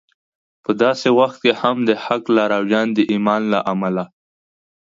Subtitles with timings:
[0.63, 4.03] په داسې وخت کې هم د حق لارویان د ایمان له امله